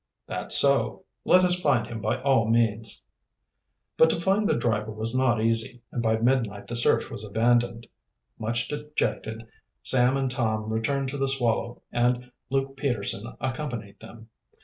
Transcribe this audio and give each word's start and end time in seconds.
"That's 0.25 0.57
so 0.57 1.05
let 1.25 1.43
us 1.43 1.61
find 1.61 1.85
him 1.85 2.01
by 2.01 2.19
all 2.23 2.47
means." 2.47 3.05
But 3.97 4.09
to 4.09 4.19
find 4.19 4.49
the 4.49 4.55
driver 4.57 4.89
was 4.91 5.13
not 5.15 5.39
easy, 5.39 5.83
and 5.91 6.01
by 6.01 6.17
midnight 6.17 6.65
the 6.65 6.75
search 6.75 7.11
was 7.11 7.23
abandoned. 7.23 7.85
Much 8.39 8.67
dejected, 8.67 9.47
Sam 9.83 10.17
and 10.17 10.31
Tom 10.31 10.73
returned 10.73 11.09
to 11.09 11.19
the 11.19 11.27
Swallow, 11.27 11.83
and 11.91 12.31
Luke 12.49 12.77
Peterson 12.77 13.31
accompanied 13.39 13.99
them. 13.99 14.29